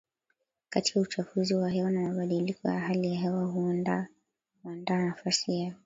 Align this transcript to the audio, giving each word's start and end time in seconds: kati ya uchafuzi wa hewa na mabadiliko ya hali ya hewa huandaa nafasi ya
kati 0.69 0.91
ya 0.95 1.01
uchafuzi 1.03 1.55
wa 1.55 1.69
hewa 1.69 1.91
na 1.91 2.01
mabadiliko 2.01 2.67
ya 2.67 2.79
hali 2.79 3.13
ya 3.13 3.19
hewa 3.19 3.45
huandaa 3.45 4.07
nafasi 4.87 5.59
ya 5.61 5.75